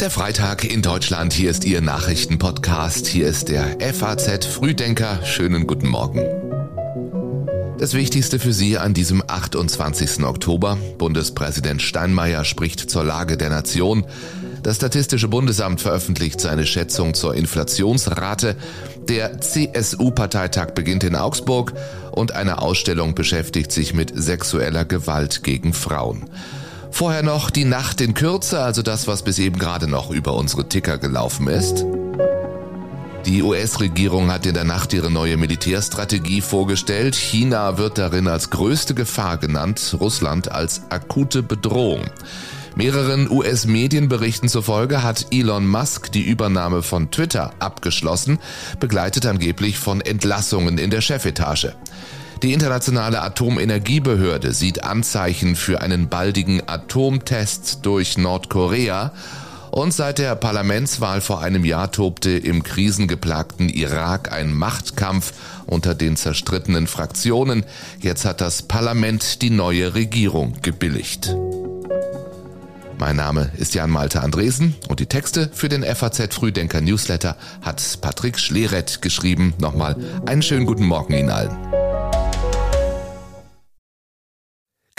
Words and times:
Der 0.00 0.10
Freitag 0.10 0.64
in 0.64 0.82
Deutschland. 0.82 1.32
Hier 1.32 1.50
ist 1.50 1.64
Ihr 1.64 1.80
Nachrichtenpodcast. 1.80 3.06
Hier 3.06 3.26
ist 3.26 3.48
der 3.48 3.78
FAZ 3.92 4.46
Frühdenker. 4.46 5.24
Schönen 5.24 5.66
guten 5.66 5.88
Morgen. 5.88 6.20
Das 7.78 7.94
Wichtigste 7.94 8.38
für 8.38 8.52
Sie 8.52 8.78
an 8.78 8.94
diesem 8.94 9.22
28. 9.26 10.24
Oktober. 10.24 10.78
Bundespräsident 10.98 11.82
Steinmeier 11.82 12.44
spricht 12.44 12.88
zur 12.88 13.04
Lage 13.04 13.36
der 13.36 13.50
Nation. 13.50 14.06
Das 14.62 14.76
Statistische 14.76 15.28
Bundesamt 15.28 15.80
veröffentlicht 15.80 16.40
seine 16.40 16.66
Schätzung 16.66 17.14
zur 17.14 17.34
Inflationsrate. 17.34 18.56
Der 19.08 19.40
CSU-Parteitag 19.40 20.72
beginnt 20.74 21.04
in 21.04 21.16
Augsburg 21.16 21.72
und 22.12 22.32
eine 22.32 22.62
Ausstellung 22.62 23.14
beschäftigt 23.14 23.72
sich 23.72 23.94
mit 23.94 24.12
sexueller 24.14 24.84
Gewalt 24.84 25.42
gegen 25.44 25.72
Frauen. 25.72 26.28
Vorher 26.90 27.22
noch 27.22 27.50
die 27.50 27.64
Nacht 27.64 28.00
in 28.00 28.14
Kürze, 28.14 28.60
also 28.60 28.82
das, 28.82 29.06
was 29.06 29.22
bis 29.22 29.38
eben 29.38 29.58
gerade 29.58 29.86
noch 29.86 30.10
über 30.10 30.34
unsere 30.34 30.68
Ticker 30.68 30.98
gelaufen 30.98 31.48
ist. 31.48 31.84
Die 33.26 33.42
US-Regierung 33.42 34.30
hat 34.30 34.46
in 34.46 34.54
der 34.54 34.64
Nacht 34.64 34.92
ihre 34.92 35.10
neue 35.10 35.36
Militärstrategie 35.36 36.40
vorgestellt. 36.40 37.16
China 37.16 37.76
wird 37.76 37.98
darin 37.98 38.28
als 38.28 38.50
größte 38.50 38.94
Gefahr 38.94 39.36
genannt, 39.36 39.96
Russland 39.98 40.52
als 40.52 40.82
akute 40.90 41.42
Bedrohung. 41.42 42.02
Mehreren 42.76 43.28
US-Medienberichten 43.30 44.48
zufolge 44.48 45.02
hat 45.02 45.26
Elon 45.32 45.66
Musk 45.66 46.12
die 46.12 46.22
Übernahme 46.22 46.82
von 46.82 47.10
Twitter 47.10 47.50
abgeschlossen, 47.58 48.38
begleitet 48.78 49.26
angeblich 49.26 49.78
von 49.78 50.02
Entlassungen 50.02 50.78
in 50.78 50.90
der 50.90 51.00
Chefetage. 51.00 51.74
Die 52.42 52.52
internationale 52.52 53.22
Atomenergiebehörde 53.22 54.52
sieht 54.52 54.84
Anzeichen 54.84 55.56
für 55.56 55.80
einen 55.80 56.08
baldigen 56.08 56.68
Atomtest 56.68 57.78
durch 57.82 58.18
Nordkorea 58.18 59.12
und 59.70 59.92
seit 59.92 60.18
der 60.18 60.34
Parlamentswahl 60.36 61.20
vor 61.20 61.40
einem 61.40 61.64
Jahr 61.64 61.90
tobte 61.90 62.30
im 62.30 62.62
krisengeplagten 62.62 63.68
Irak 63.68 64.32
ein 64.32 64.52
Machtkampf 64.52 65.32
unter 65.66 65.94
den 65.94 66.16
zerstrittenen 66.16 66.86
Fraktionen. 66.86 67.64
Jetzt 68.00 68.24
hat 68.24 68.40
das 68.40 68.62
Parlament 68.62 69.42
die 69.42 69.50
neue 69.50 69.94
Regierung 69.94 70.56
gebilligt. 70.62 71.34
Mein 72.98 73.16
Name 73.16 73.50
ist 73.58 73.74
Jan 73.74 73.90
Malte 73.90 74.22
Andresen 74.22 74.74
und 74.88 75.00
die 75.00 75.06
Texte 75.06 75.50
für 75.52 75.68
den 75.68 75.82
FAZ 75.82 76.34
Frühdenker 76.34 76.80
Newsletter 76.80 77.36
hat 77.60 77.82
Patrick 78.00 78.38
Schleret 78.38 79.02
geschrieben. 79.02 79.52
Nochmal 79.58 79.96
einen 80.24 80.42
schönen 80.42 80.64
guten 80.64 80.86
Morgen 80.86 81.12
Ihnen 81.12 81.30
allen. 81.30 81.75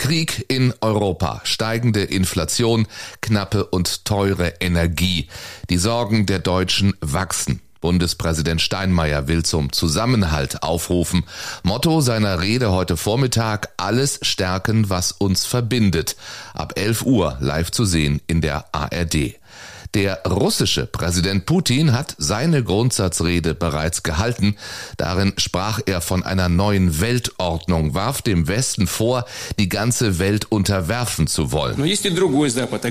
Krieg 0.08 0.46
in 0.48 0.72
Europa, 0.80 1.42
steigende 1.44 2.02
Inflation, 2.02 2.86
knappe 3.20 3.66
und 3.66 4.06
teure 4.06 4.54
Energie. 4.58 5.28
Die 5.68 5.76
Sorgen 5.76 6.24
der 6.24 6.38
Deutschen 6.38 6.94
wachsen. 7.02 7.60
Bundespräsident 7.82 8.62
Steinmeier 8.62 9.28
will 9.28 9.44
zum 9.44 9.70
Zusammenhalt 9.70 10.62
aufrufen. 10.62 11.24
Motto 11.62 12.00
seiner 12.00 12.40
Rede 12.40 12.72
heute 12.72 12.96
Vormittag, 12.96 13.68
alles 13.76 14.18
stärken, 14.22 14.88
was 14.88 15.12
uns 15.12 15.44
verbindet. 15.44 16.16
Ab 16.54 16.72
11 16.76 17.02
Uhr 17.02 17.36
live 17.40 17.70
zu 17.70 17.84
sehen 17.84 18.22
in 18.26 18.40
der 18.40 18.64
ARD. 18.72 19.34
Der 19.93 20.23
russische 20.25 20.87
Präsident 20.87 21.45
Putin 21.45 21.93
hat 21.93 22.15
seine 22.17 22.63
Grundsatzrede 22.63 23.53
bereits 23.53 24.01
gehalten. 24.01 24.55
Darin 24.97 25.33
sprach 25.37 25.81
er 25.85 26.01
von 26.01 26.23
einer 26.23 26.49
neuen 26.49 26.99
Weltordnung, 26.99 27.93
warf 27.93 28.23
dem 28.23 28.47
Westen 28.47 28.87
vor, 28.87 29.25
die 29.59 29.69
ganze 29.69 30.17
Welt 30.17 30.51
unterwerfen 30.51 31.27
zu 31.27 31.51
wollen. 31.51 31.75
Но 31.77 31.85
есть 31.85 32.05
и 32.05 32.09
другой 32.09 32.49
Запад, 32.49 32.85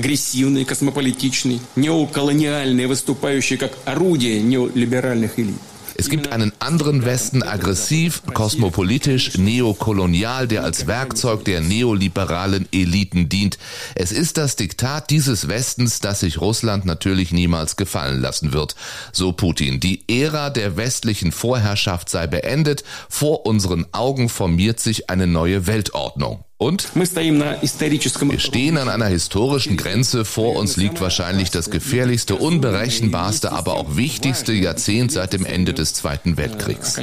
es 5.99 6.09
gibt 6.09 6.31
einen 6.31 6.53
anderen 6.59 7.05
Westen, 7.05 7.41
aggressiv, 7.41 8.21
kosmopolitisch, 8.33 9.39
neokolonial, 9.39 10.47
der 10.47 10.63
als 10.63 10.85
Werkzeug 10.85 11.43
der 11.43 11.59
neoliberalen 11.59 12.67
Eliten 12.71 13.29
dient. 13.29 13.57
Es 13.95 14.11
ist 14.11 14.37
das 14.37 14.55
Diktat 14.55 15.09
dieses 15.09 15.47
Westens, 15.47 15.99
das 15.99 16.19
sich 16.19 16.39
Russland 16.39 16.85
natürlich 16.85 17.31
niemals 17.31 17.77
gefallen 17.77 18.21
lassen 18.21 18.53
wird. 18.53 18.75
So 19.11 19.31
Putin. 19.31 19.79
Die 19.79 20.03
Ära 20.07 20.51
der 20.51 20.77
westlichen 20.77 21.31
Vorherrschaft 21.31 22.09
sei 22.09 22.27
beendet. 22.27 22.83
Vor 23.09 23.47
unseren 23.47 23.87
Augen 23.91 24.29
formiert 24.29 24.79
sich 24.79 25.09
eine 25.09 25.25
neue 25.25 25.65
Weltordnung. 25.65 26.43
Und 26.59 26.95
wir 26.95 28.39
stehen 28.39 28.77
an 28.79 28.89
einer 28.89 29.05
historischen 29.05 29.77
Grenze. 29.77 30.25
Vor 30.25 30.55
uns 30.55 30.75
liegt 30.75 30.99
wahrscheinlich 30.99 31.51
das 31.51 31.69
gefährlichste, 31.69 32.35
unberechenbarste, 32.35 33.51
aber 33.51 33.75
auch 33.75 33.95
wichtigste 33.95 34.53
Jahrzehnt 34.53 35.11
seit 35.11 35.33
dem 35.33 35.45
Ende 35.45 35.75
des 35.75 35.93
Zweiten 35.93 36.35
Weltkriegs. 36.35 36.99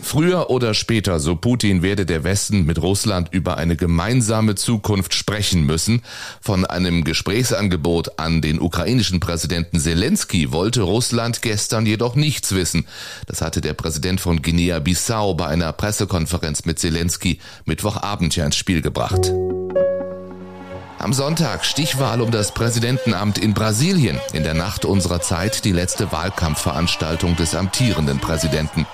Früher 0.00 0.48
oder 0.48 0.72
später, 0.72 1.20
so 1.20 1.36
Putin, 1.36 1.82
werde 1.82 2.06
der 2.06 2.24
Westen 2.24 2.64
mit 2.64 2.80
Russland 2.80 3.28
über 3.30 3.58
eine 3.58 3.76
gemeinsame 3.76 4.54
Zukunft 4.54 5.12
sprechen 5.12 5.66
müssen. 5.66 6.00
Von 6.40 6.64
einem 6.64 7.04
Gesprächsangebot 7.04 8.18
an 8.18 8.40
den 8.40 8.58
ukrainischen 8.58 9.20
Präsidenten 9.20 9.78
Zelensky 9.78 10.50
wollte 10.50 10.80
Russland 10.80 11.42
gestern 11.42 11.84
jedoch 11.84 12.14
nichts 12.14 12.54
wissen. 12.54 12.86
Das 13.26 13.42
hatte 13.42 13.60
der 13.60 13.74
Präsident 13.74 14.18
von 14.18 14.40
Guinea-Bissau 14.40 15.34
bei 15.34 15.46
einer 15.46 15.74
Pressekonferenz 15.74 16.64
mit 16.64 16.78
Zelensky 16.78 17.38
Mittwochabend 17.66 18.13
Abend 18.14 18.36
ja 18.36 18.46
ins 18.46 18.54
Spiel 18.54 18.80
gebracht. 18.80 19.32
Am 21.00 21.12
Sonntag 21.12 21.64
Stichwahl 21.64 22.20
um 22.20 22.30
das 22.30 22.54
Präsidentenamt 22.54 23.38
in 23.38 23.54
Brasilien. 23.54 24.20
In 24.32 24.44
der 24.44 24.54
Nacht 24.54 24.84
unserer 24.84 25.20
Zeit 25.20 25.64
die 25.64 25.72
letzte 25.72 26.12
Wahlkampfveranstaltung 26.12 27.34
des 27.34 27.56
amtierenden 27.56 28.20
Präsidenten. 28.20 28.86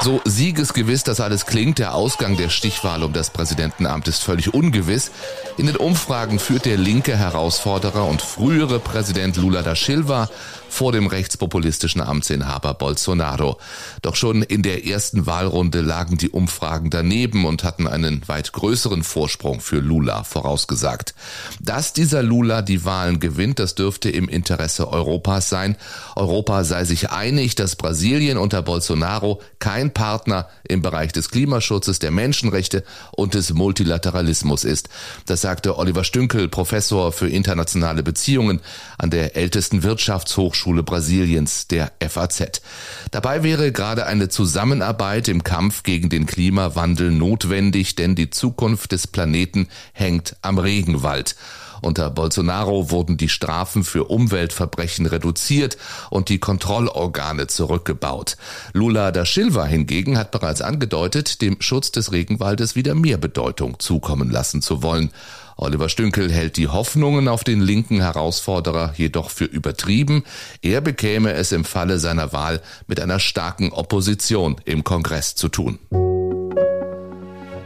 So 0.00 0.20
siegesgewiss 0.24 1.02
das 1.02 1.20
alles 1.20 1.46
klingt, 1.46 1.80
der 1.80 1.94
Ausgang 1.94 2.36
der 2.36 2.50
Stichwahl 2.50 3.02
um 3.02 3.12
das 3.12 3.30
Präsidentenamt 3.30 4.06
ist 4.06 4.22
völlig 4.22 4.54
ungewiss. 4.54 5.10
In 5.58 5.66
den 5.66 5.76
Umfragen 5.76 6.38
führt 6.38 6.66
der 6.66 6.76
linke 6.76 7.16
Herausforderer 7.16 8.06
und 8.06 8.22
frühere 8.22 8.78
Präsident 8.78 9.36
Lula 9.36 9.62
da 9.62 9.74
Silva 9.74 10.28
vor 10.72 10.90
dem 10.90 11.06
rechtspopulistischen 11.06 12.00
Amtsinhaber 12.00 12.72
Bolsonaro. 12.72 13.58
Doch 14.00 14.16
schon 14.16 14.42
in 14.42 14.62
der 14.62 14.86
ersten 14.86 15.26
Wahlrunde 15.26 15.82
lagen 15.82 16.16
die 16.16 16.30
Umfragen 16.30 16.88
daneben 16.88 17.44
und 17.44 17.62
hatten 17.62 17.86
einen 17.86 18.26
weit 18.26 18.52
größeren 18.54 19.02
Vorsprung 19.02 19.60
für 19.60 19.80
Lula 19.80 20.24
vorausgesagt. 20.24 21.14
Dass 21.60 21.92
dieser 21.92 22.22
Lula 22.22 22.62
die 22.62 22.86
Wahlen 22.86 23.20
gewinnt, 23.20 23.58
das 23.58 23.74
dürfte 23.74 24.08
im 24.08 24.30
Interesse 24.30 24.88
Europas 24.88 25.50
sein. 25.50 25.76
Europa 26.16 26.64
sei 26.64 26.86
sich 26.86 27.10
einig, 27.10 27.54
dass 27.54 27.76
Brasilien 27.76 28.38
unter 28.38 28.62
Bolsonaro 28.62 29.42
kein 29.58 29.92
Partner 29.92 30.48
im 30.66 30.80
Bereich 30.80 31.12
des 31.12 31.28
Klimaschutzes, 31.28 31.98
der 31.98 32.10
Menschenrechte 32.10 32.82
und 33.10 33.34
des 33.34 33.52
Multilateralismus 33.52 34.64
ist. 34.64 34.88
Das 35.26 35.42
sagte 35.42 35.76
Oliver 35.76 36.04
Stünkel, 36.04 36.48
Professor 36.48 37.12
für 37.12 37.28
internationale 37.28 38.02
Beziehungen 38.02 38.60
an 38.96 39.10
der 39.10 39.36
ältesten 39.36 39.82
Wirtschaftshochschule 39.82 40.61
Hochschule 40.62 40.84
Brasiliens, 40.84 41.66
der 41.66 41.90
FAZ. 42.00 42.62
Dabei 43.10 43.42
wäre 43.42 43.72
gerade 43.72 44.06
eine 44.06 44.28
Zusammenarbeit 44.28 45.26
im 45.26 45.42
Kampf 45.42 45.82
gegen 45.82 46.08
den 46.08 46.24
Klimawandel 46.24 47.10
notwendig, 47.10 47.96
denn 47.96 48.14
die 48.14 48.30
Zukunft 48.30 48.92
des 48.92 49.08
Planeten 49.08 49.66
hängt 49.92 50.36
am 50.40 50.58
Regenwald. 50.58 51.34
Unter 51.82 52.10
Bolsonaro 52.10 52.90
wurden 52.90 53.16
die 53.16 53.28
Strafen 53.28 53.84
für 53.84 54.04
Umweltverbrechen 54.04 55.06
reduziert 55.06 55.76
und 56.10 56.28
die 56.28 56.38
Kontrollorgane 56.38 57.48
zurückgebaut. 57.48 58.36
Lula 58.72 59.10
da 59.10 59.26
Silva 59.26 59.64
hingegen 59.64 60.16
hat 60.16 60.30
bereits 60.30 60.62
angedeutet, 60.62 61.42
dem 61.42 61.60
Schutz 61.60 61.90
des 61.90 62.12
Regenwaldes 62.12 62.76
wieder 62.76 62.94
mehr 62.94 63.18
Bedeutung 63.18 63.80
zukommen 63.80 64.30
lassen 64.30 64.62
zu 64.62 64.82
wollen. 64.82 65.10
Oliver 65.56 65.88
Stünkel 65.88 66.30
hält 66.30 66.56
die 66.56 66.68
Hoffnungen 66.68 67.28
auf 67.28 67.44
den 67.44 67.60
linken 67.60 68.00
Herausforderer 68.00 68.94
jedoch 68.96 69.30
für 69.30 69.44
übertrieben. 69.44 70.24
Er 70.62 70.80
bekäme 70.80 71.32
es 71.32 71.52
im 71.52 71.64
Falle 71.64 71.98
seiner 71.98 72.32
Wahl 72.32 72.60
mit 72.86 73.00
einer 73.00 73.18
starken 73.18 73.72
Opposition 73.72 74.56
im 74.64 74.84
Kongress 74.84 75.34
zu 75.34 75.48
tun. 75.48 75.78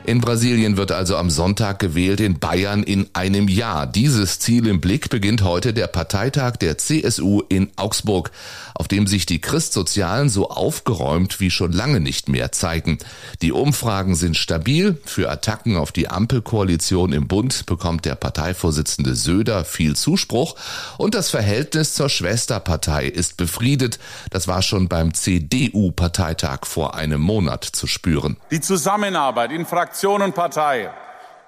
In 0.06 0.20
Brasilien 0.20 0.76
wird 0.76 0.92
also 0.92 1.16
am 1.16 1.30
Sonntag 1.30 1.80
gewählt, 1.80 2.20
in 2.20 2.38
Bayern 2.38 2.84
in 2.84 3.08
einem 3.12 3.48
Jahr. 3.48 3.88
Dieses 3.88 4.38
Ziel 4.38 4.68
im 4.68 4.80
Blick 4.80 5.10
beginnt 5.10 5.42
heute 5.42 5.74
der 5.74 5.88
Parteitag 5.88 6.58
der 6.58 6.78
CSU 6.78 7.42
in 7.48 7.72
Augsburg, 7.74 8.30
auf 8.76 8.86
dem 8.86 9.08
sich 9.08 9.26
die 9.26 9.40
Christsozialen 9.40 10.28
so 10.28 10.48
aufgeräumt 10.48 11.40
wie 11.40 11.50
schon 11.50 11.72
lange 11.72 11.98
nicht 11.98 12.28
mehr 12.28 12.52
zeigen. 12.52 12.98
Die 13.42 13.50
Umfragen 13.50 14.14
sind 14.14 14.36
stabil. 14.36 14.96
Für 15.04 15.28
Attacken 15.28 15.76
auf 15.76 15.90
die 15.90 16.06
Ampelkoalition 16.06 17.12
im 17.12 17.26
Bund 17.26 17.66
bekommt 17.66 18.04
der 18.04 18.14
Parteivorsitzende 18.14 19.16
Söder 19.16 19.64
viel 19.64 19.96
Zuspruch 19.96 20.54
und 20.98 21.16
das 21.16 21.30
Verhältnis 21.30 21.94
zur 21.94 22.10
Schwesterpartei 22.10 23.06
ist 23.06 23.36
befriedet. 23.36 23.98
Das 24.30 24.46
war 24.46 24.62
schon 24.62 24.86
beim 24.86 25.14
CDU-Parteitag 25.14 26.60
vor 26.62 26.94
einem 26.94 27.20
Monat 27.20 27.64
zu 27.64 27.88
spüren. 27.88 28.36
Die 28.52 28.60
Zusammenarbeit 28.60 29.50
in 29.50 29.66
Fraktion 29.66 29.95
Fraktion 29.96 30.20
und 30.20 30.34
Partei 30.34 30.90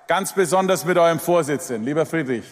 ganz 0.07 0.33
besonders 0.33 0.87
mit 0.87 0.97
eurem 0.97 1.21
Vorsitzenden, 1.21 1.85
lieber 1.85 2.07
Friedrich, 2.07 2.47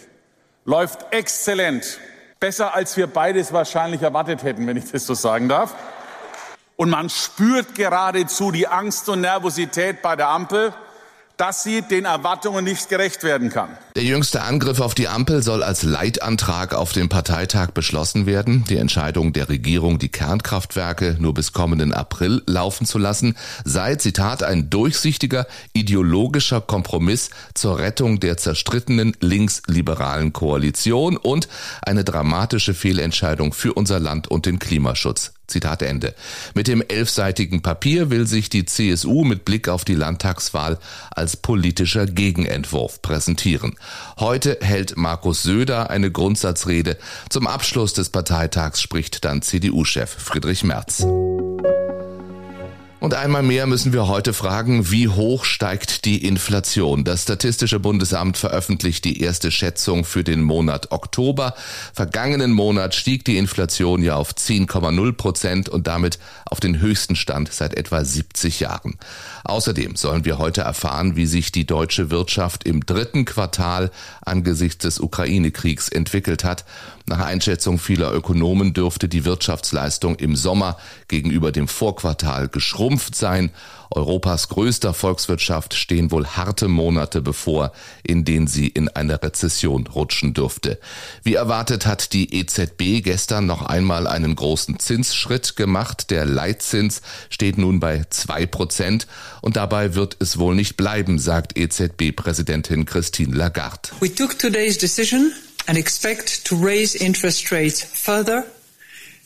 läuft 0.66 1.06
exzellent. 1.10 1.98
Besser 2.38 2.74
als 2.74 2.98
wir 2.98 3.06
beides 3.06 3.50
wahrscheinlich 3.50 4.02
erwartet 4.02 4.42
hätten, 4.42 4.66
wenn 4.66 4.76
ich 4.76 4.92
das 4.92 5.06
so 5.06 5.14
sagen 5.14 5.48
darf. 5.48 5.74
Und 6.76 6.90
man 6.90 7.08
spürt 7.08 7.74
geradezu 7.74 8.50
die 8.50 8.68
Angst 8.68 9.08
und 9.08 9.22
Nervosität 9.22 10.02
bei 10.02 10.16
der 10.16 10.28
Ampel 10.28 10.74
dass 11.36 11.62
sie 11.62 11.82
den 11.82 12.04
Erwartungen 12.04 12.64
nicht 12.64 12.88
gerecht 12.88 13.22
werden 13.22 13.50
kann. 13.50 13.68
Der 13.94 14.04
jüngste 14.04 14.42
Angriff 14.42 14.80
auf 14.80 14.94
die 14.94 15.08
Ampel 15.08 15.42
soll 15.42 15.62
als 15.62 15.82
Leitantrag 15.82 16.74
auf 16.74 16.92
dem 16.92 17.08
Parteitag 17.08 17.70
beschlossen 17.70 18.26
werden. 18.26 18.64
Die 18.68 18.76
Entscheidung 18.76 19.32
der 19.32 19.48
Regierung, 19.48 19.98
die 19.98 20.08
Kernkraftwerke 20.08 21.16
nur 21.18 21.34
bis 21.34 21.52
kommenden 21.52 21.92
April 21.92 22.42
laufen 22.46 22.86
zu 22.86 22.98
lassen, 22.98 23.36
sei, 23.64 23.96
Zitat, 23.96 24.42
ein 24.42 24.70
durchsichtiger 24.70 25.46
ideologischer 25.72 26.60
Kompromiss 26.60 27.30
zur 27.54 27.78
Rettung 27.78 28.20
der 28.20 28.36
zerstrittenen 28.36 29.16
linksliberalen 29.20 30.32
Koalition 30.32 31.16
und 31.16 31.48
eine 31.82 32.04
dramatische 32.04 32.74
Fehlentscheidung 32.74 33.52
für 33.52 33.74
unser 33.74 34.00
Land 34.00 34.28
und 34.28 34.46
den 34.46 34.58
Klimaschutz. 34.58 35.35
Zitat 35.46 35.82
Ende. 35.82 36.14
Mit 36.54 36.68
dem 36.68 36.82
elfseitigen 36.86 37.62
Papier 37.62 38.10
will 38.10 38.26
sich 38.26 38.48
die 38.48 38.64
CSU 38.64 39.24
mit 39.24 39.44
Blick 39.44 39.68
auf 39.68 39.84
die 39.84 39.94
Landtagswahl 39.94 40.78
als 41.10 41.36
politischer 41.36 42.06
Gegenentwurf 42.06 43.02
präsentieren. 43.02 43.76
Heute 44.18 44.58
hält 44.60 44.96
Markus 44.96 45.42
Söder 45.42 45.90
eine 45.90 46.10
Grundsatzrede. 46.10 46.96
Zum 47.30 47.46
Abschluss 47.46 47.92
des 47.92 48.10
Parteitags 48.10 48.80
spricht 48.80 49.24
dann 49.24 49.42
CDU-Chef 49.42 50.10
Friedrich 50.10 50.64
Merz. 50.64 51.06
Und 53.06 53.14
einmal 53.14 53.44
mehr 53.44 53.68
müssen 53.68 53.92
wir 53.92 54.08
heute 54.08 54.32
fragen, 54.32 54.90
wie 54.90 55.06
hoch 55.06 55.44
steigt 55.44 56.06
die 56.06 56.26
Inflation? 56.26 57.04
Das 57.04 57.22
Statistische 57.22 57.78
Bundesamt 57.78 58.36
veröffentlicht 58.36 59.04
die 59.04 59.20
erste 59.22 59.52
Schätzung 59.52 60.04
für 60.04 60.24
den 60.24 60.42
Monat 60.42 60.90
Oktober. 60.90 61.54
Vergangenen 61.92 62.50
Monat 62.50 62.96
stieg 62.96 63.24
die 63.24 63.38
Inflation 63.38 64.02
ja 64.02 64.16
auf 64.16 64.32
10,0 64.32 65.12
Prozent 65.12 65.68
und 65.68 65.86
damit 65.86 66.18
auf 66.46 66.58
den 66.58 66.80
höchsten 66.80 67.14
Stand 67.14 67.52
seit 67.52 67.74
etwa 67.74 68.04
70 68.04 68.58
Jahren. 68.58 68.98
Außerdem 69.44 69.94
sollen 69.94 70.24
wir 70.24 70.38
heute 70.38 70.62
erfahren, 70.62 71.14
wie 71.14 71.26
sich 71.26 71.52
die 71.52 71.64
deutsche 71.64 72.10
Wirtschaft 72.10 72.64
im 72.64 72.84
dritten 72.86 73.24
Quartal 73.24 73.92
angesichts 74.24 74.78
des 74.78 74.98
Ukraine-Kriegs 74.98 75.90
entwickelt 75.90 76.42
hat. 76.42 76.64
Nach 77.08 77.20
Einschätzung 77.20 77.78
vieler 77.78 78.12
Ökonomen 78.12 78.74
dürfte 78.74 79.08
die 79.08 79.24
Wirtschaftsleistung 79.24 80.16
im 80.16 80.34
Sommer 80.34 80.76
gegenüber 81.06 81.52
dem 81.52 81.68
Vorquartal 81.68 82.48
geschrumpft 82.48 83.14
sein. 83.14 83.52
Europas 83.92 84.48
größter 84.48 84.92
Volkswirtschaft 84.92 85.74
stehen 85.74 86.10
wohl 86.10 86.26
harte 86.26 86.66
Monate 86.66 87.22
bevor, 87.22 87.70
in 88.02 88.24
denen 88.24 88.48
sie 88.48 88.66
in 88.66 88.88
eine 88.88 89.22
Rezession 89.22 89.86
rutschen 89.86 90.34
dürfte. 90.34 90.80
Wie 91.22 91.34
erwartet 91.34 91.86
hat 91.86 92.12
die 92.12 92.34
EZB 92.34 93.04
gestern 93.04 93.46
noch 93.46 93.62
einmal 93.62 94.08
einen 94.08 94.34
großen 94.34 94.80
Zinsschritt 94.80 95.54
gemacht. 95.54 96.10
Der 96.10 96.24
Leitzins 96.24 97.02
steht 97.30 97.56
nun 97.56 97.78
bei 97.78 98.04
zwei 98.10 98.46
Prozent 98.46 99.06
und 99.42 99.54
dabei 99.54 99.94
wird 99.94 100.16
es 100.18 100.38
wohl 100.38 100.56
nicht 100.56 100.76
bleiben, 100.76 101.20
sagt 101.20 101.56
EZB-Präsidentin 101.56 102.84
Christine 102.84 103.36
Lagarde. 103.36 103.90
We 104.00 104.12
took 104.12 104.36
today's 104.36 104.76
decision 104.76 105.30
and 105.68 105.76
expect 105.76 106.44
to 106.46 106.56
raise 106.56 106.94
interest 106.94 107.50
rates 107.50 107.82
further 107.82 108.44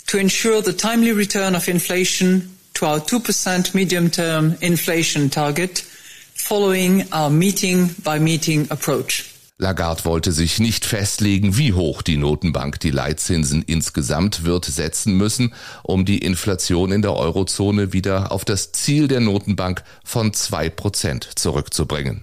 to 0.07 0.19
ensure 0.19 0.63
the 0.63 0.73
timely 0.73 1.13
return 1.13 1.55
of 1.55 1.69
inflation 1.69 2.51
to 2.75 2.87
our 2.87 3.01
2% 3.01 3.75
medium-term 3.75 4.57
inflation 4.61 5.31
target 5.31 5.79
following 6.35 7.05
our 7.13 7.31
meeting-by-meeting 7.31 8.67
-meeting 8.67 8.71
approach. 8.71 9.25
Lagarde 9.61 10.07
wollte 10.07 10.33
sich 10.33 10.59
nicht 10.59 10.87
festlegen, 10.87 11.59
wie 11.59 11.75
hoch 11.75 12.01
die 12.01 12.17
Notenbank 12.17 12.81
die 12.81 12.91
Leitzinsen 12.91 13.63
insgesamt 13.63 14.45
wird 14.45 14.65
setzen 14.65 15.15
müssen, 15.15 15.53
um 15.83 16.07
die 16.07 16.19
Inflation 16.19 16.93
in 16.93 17.03
der 17.03 17.15
Eurozone 17.15 17.93
wieder 17.93 18.33
auf 18.33 18.47
das 18.47 18.73
Ziel 18.73 19.07
der 19.07 19.21
Notenbank 19.21 19.83
von 20.03 20.33
zwei 20.33 20.71
Prozent 20.71 21.29
zurückzubringen. 21.35 22.23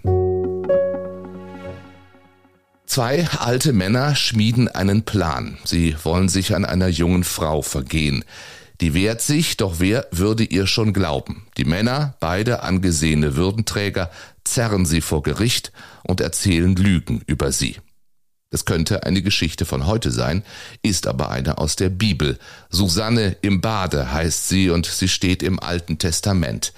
Zwei 2.87 3.27
alte 3.37 3.73
Männer 3.73 4.15
schmieden 4.15 4.69
einen 4.69 5.03
Plan. 5.03 5.57
Sie 5.65 5.95
wollen 6.03 6.29
sich 6.29 6.55
an 6.55 6.63
einer 6.63 6.87
jungen 6.87 7.25
Frau 7.25 7.61
vergehen. 7.61 8.23
Die 8.79 8.93
wehrt 8.93 9.21
sich, 9.21 9.57
doch 9.57 9.75
wer 9.79 10.07
würde 10.11 10.45
ihr 10.45 10.67
schon 10.67 10.93
glauben? 10.93 11.47
Die 11.57 11.65
Männer, 11.65 12.15
beide 12.21 12.63
angesehene 12.63 13.35
Würdenträger, 13.35 14.09
zerren 14.45 14.85
sie 14.85 15.01
vor 15.01 15.21
Gericht 15.21 15.73
und 16.03 16.21
erzählen 16.21 16.75
Lügen 16.75 17.21
über 17.27 17.51
sie. 17.51 17.75
Das 18.51 18.63
könnte 18.63 19.03
eine 19.03 19.21
Geschichte 19.21 19.65
von 19.65 19.85
heute 19.85 20.09
sein, 20.09 20.43
ist 20.81 21.07
aber 21.07 21.29
eine 21.29 21.57
aus 21.57 21.75
der 21.75 21.89
Bibel. 21.89 22.39
Susanne 22.69 23.35
im 23.41 23.59
Bade 23.59 24.13
heißt 24.13 24.47
sie 24.47 24.69
und 24.69 24.85
sie 24.85 25.09
steht 25.09 25.43
im 25.43 25.59
Alten 25.59 25.97
Testament. 25.97 26.71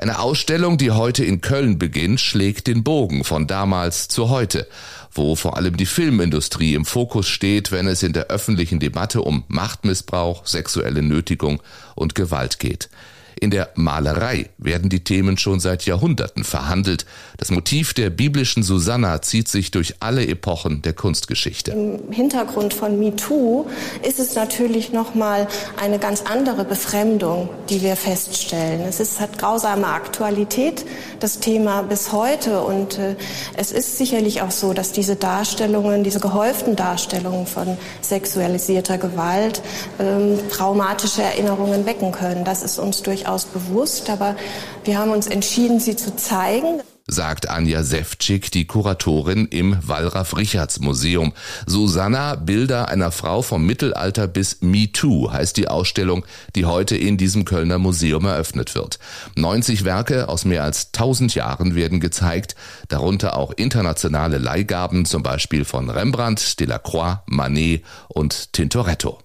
Eine 0.00 0.20
Ausstellung, 0.20 0.78
die 0.78 0.92
heute 0.92 1.24
in 1.24 1.40
Köln 1.40 1.76
beginnt, 1.76 2.20
schlägt 2.20 2.68
den 2.68 2.84
Bogen 2.84 3.24
von 3.24 3.48
damals 3.48 4.06
zu 4.06 4.28
heute, 4.28 4.68
wo 5.10 5.34
vor 5.34 5.56
allem 5.56 5.76
die 5.76 5.86
Filmindustrie 5.86 6.74
im 6.74 6.84
Fokus 6.84 7.26
steht, 7.26 7.72
wenn 7.72 7.88
es 7.88 8.04
in 8.04 8.12
der 8.12 8.28
öffentlichen 8.28 8.78
Debatte 8.78 9.22
um 9.22 9.42
Machtmissbrauch, 9.48 10.46
sexuelle 10.46 11.02
Nötigung 11.02 11.60
und 11.96 12.14
Gewalt 12.14 12.60
geht. 12.60 12.90
In 13.40 13.50
der 13.50 13.70
Malerei 13.76 14.46
werden 14.58 14.90
die 14.90 15.04
Themen 15.04 15.38
schon 15.38 15.60
seit 15.60 15.84
Jahrhunderten 15.86 16.42
verhandelt. 16.42 17.06
Das 17.36 17.50
Motiv 17.50 17.94
der 17.94 18.10
biblischen 18.10 18.64
Susanna 18.64 19.22
zieht 19.22 19.48
sich 19.48 19.70
durch 19.70 19.96
alle 20.00 20.26
Epochen 20.26 20.82
der 20.82 20.92
Kunstgeschichte. 20.92 21.70
Im 21.70 22.10
Hintergrund 22.10 22.74
von 22.74 22.98
MeToo 22.98 23.66
ist 24.02 24.18
es 24.18 24.34
natürlich 24.34 24.92
noch 24.92 25.14
mal 25.14 25.46
eine 25.80 26.00
ganz 26.00 26.22
andere 26.22 26.64
Befremdung, 26.64 27.48
die 27.70 27.82
wir 27.82 27.94
feststellen. 27.94 28.80
Es 28.80 28.98
ist, 28.98 29.20
hat 29.20 29.38
grausame 29.38 29.86
Aktualität, 29.86 30.84
das 31.20 31.38
Thema 31.38 31.82
bis 31.82 32.10
heute. 32.12 32.62
Und 32.62 32.98
äh, 32.98 33.14
es 33.56 33.70
ist 33.70 33.98
sicherlich 33.98 34.42
auch 34.42 34.50
so, 34.50 34.72
dass 34.72 34.90
diese 34.90 35.14
Darstellungen, 35.14 36.02
diese 36.02 36.18
gehäuften 36.18 36.74
Darstellungen 36.74 37.46
von 37.46 37.76
sexualisierter 38.00 38.98
Gewalt 38.98 39.62
ähm, 40.00 40.38
traumatische 40.50 41.22
Erinnerungen 41.22 41.86
wecken 41.86 42.10
können. 42.10 42.44
Das 42.44 42.62
ist 42.62 42.80
uns 42.80 43.02
durchaus 43.02 43.27
durchaus 43.28 43.44
bewusst, 43.44 44.08
aber 44.10 44.36
wir 44.84 44.98
haben 44.98 45.10
uns 45.10 45.26
entschieden, 45.26 45.80
sie 45.80 45.96
zu 45.96 46.16
zeigen 46.16 46.80
sagt 47.10 47.48
Anja 47.48 47.84
Sefcik, 47.84 48.50
die 48.50 48.66
Kuratorin 48.66 49.46
im 49.46 49.78
Wallraf-Richards-Museum. 49.80 51.32
Susanna, 51.64 52.34
Bilder 52.34 52.88
einer 52.88 53.10
Frau 53.12 53.40
vom 53.40 53.64
Mittelalter 53.64 54.28
bis 54.28 54.58
MeToo 54.60 55.32
heißt 55.32 55.56
die 55.56 55.68
Ausstellung, 55.68 56.26
die 56.54 56.66
heute 56.66 56.98
in 56.98 57.16
diesem 57.16 57.46
Kölner 57.46 57.78
Museum 57.78 58.26
eröffnet 58.26 58.74
wird. 58.74 58.98
90 59.36 59.86
Werke 59.86 60.28
aus 60.28 60.44
mehr 60.44 60.64
als 60.64 60.88
1000 60.88 61.34
Jahren 61.34 61.74
werden 61.74 61.98
gezeigt, 61.98 62.56
darunter 62.88 63.38
auch 63.38 63.52
internationale 63.52 64.36
Leihgaben, 64.36 65.06
zum 65.06 65.22
Beispiel 65.22 65.64
von 65.64 65.88
Rembrandt, 65.88 66.60
Delacroix, 66.60 67.20
Manet 67.24 67.84
und 68.08 68.52
Tintoretto. 68.52 69.18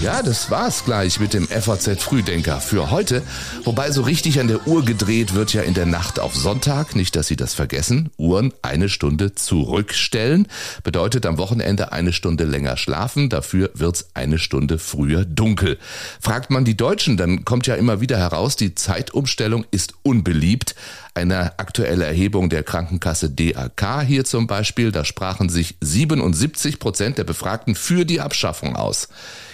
Ja, 0.00 0.22
das 0.22 0.48
war's 0.50 0.84
gleich 0.84 1.18
mit 1.18 1.34
dem 1.34 1.48
FAZ 1.48 2.02
Frühdenker 2.02 2.60
für 2.60 2.90
heute. 2.90 3.22
Wobei 3.64 3.90
so 3.90 4.02
richtig 4.02 4.38
an 4.38 4.46
der 4.46 4.66
Uhr 4.68 4.84
gedreht 4.84 5.34
wird 5.34 5.52
ja 5.52 5.62
in 5.62 5.74
der 5.74 5.86
Nacht 5.86 6.20
auf 6.20 6.36
Sonntag. 6.36 6.94
Nicht, 6.94 7.16
dass 7.16 7.26
Sie 7.26 7.34
das 7.34 7.54
vergessen. 7.54 8.10
Uhren 8.18 8.52
eine 8.62 8.88
Stunde 8.88 9.34
zurückstellen. 9.34 10.46
Bedeutet 10.84 11.26
am 11.26 11.38
Wochenende 11.38 11.90
eine 11.92 12.12
Stunde 12.12 12.44
länger 12.44 12.76
schlafen. 12.76 13.28
Dafür 13.28 13.70
wird's 13.74 14.10
eine 14.14 14.38
Stunde 14.38 14.78
früher 14.78 15.24
dunkel. 15.24 15.78
Fragt 16.20 16.50
man 16.50 16.64
die 16.64 16.76
Deutschen, 16.76 17.16
dann 17.16 17.44
kommt 17.44 17.66
ja 17.66 17.74
immer 17.74 18.00
wieder 18.00 18.18
heraus, 18.18 18.54
die 18.54 18.74
Zeitumstellung 18.74 19.66
ist 19.72 19.94
unbeliebt. 20.02 20.76
Eine 21.14 21.58
aktuelle 21.58 22.06
Erhebung 22.06 22.48
der 22.48 22.62
Krankenkasse 22.62 23.28
DAK 23.28 24.02
hier 24.06 24.24
zum 24.24 24.46
Beispiel, 24.46 24.92
da 24.92 25.04
sprachen 25.04 25.50
sich 25.50 25.76
77 25.82 26.78
Prozent 26.78 27.18
der 27.18 27.24
Befragten 27.24 27.74
für 27.74 28.06
die 28.06 28.22
Abschaffung 28.22 28.76
aus. 28.76 29.08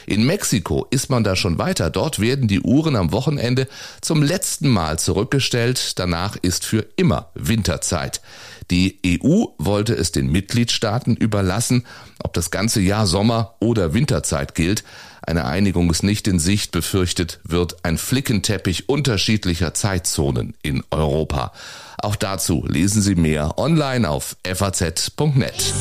In 0.06 0.24
Mexiko 0.24 0.86
ist 0.90 1.10
man 1.10 1.24
da 1.24 1.34
schon 1.34 1.58
weiter. 1.58 1.90
Dort 1.90 2.20
werden 2.20 2.46
die 2.46 2.60
Uhren 2.60 2.94
am 2.94 3.10
Wochenende 3.10 3.66
zum 4.00 4.22
letzten 4.22 4.68
Mal 4.68 5.00
zurückgestellt. 5.00 5.98
Danach 5.98 6.36
ist 6.36 6.64
für 6.64 6.86
immer 6.96 7.30
Winterzeit. 7.34 8.22
Die 8.70 9.00
EU 9.04 9.46
wollte 9.58 9.94
es 9.94 10.12
den 10.12 10.30
Mitgliedstaaten 10.30 11.16
überlassen, 11.16 11.84
ob 12.22 12.34
das 12.34 12.50
ganze 12.50 12.80
Jahr 12.80 13.06
Sommer 13.06 13.56
oder 13.58 13.94
Winterzeit 13.94 14.54
gilt. 14.54 14.84
Eine 15.28 15.44
Einigung 15.44 15.90
ist 15.90 16.02
nicht 16.02 16.26
in 16.26 16.38
Sicht, 16.38 16.72
befürchtet 16.72 17.38
wird 17.44 17.84
ein 17.84 17.98
Flickenteppich 17.98 18.88
unterschiedlicher 18.88 19.74
Zeitzonen 19.74 20.54
in 20.62 20.82
Europa. 20.90 21.52
Auch 21.98 22.16
dazu 22.16 22.64
lesen 22.66 23.02
Sie 23.02 23.14
mehr 23.14 23.58
online 23.58 24.08
auf 24.08 24.36
faz.net. 24.42 25.74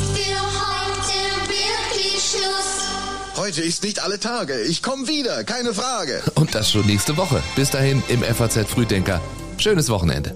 Heute 3.38 3.62
ist 3.62 3.84
nicht 3.84 4.04
alle 4.04 4.20
Tage. 4.20 4.60
Ich 4.64 4.84
komme 4.84 5.08
wieder, 5.08 5.46
keine 5.46 5.74
Frage. 5.74 6.22
Und 6.36 6.54
das 6.54 6.70
schon 6.70 6.86
nächste 6.86 7.16
Woche. 7.16 7.42
Bis 7.56 7.70
dahin 7.70 8.04
im 8.10 8.24
FAZ 8.24 8.68
Frühdenker. 8.68 9.22
Schönes 9.58 9.88
Wochenende. 9.88 10.36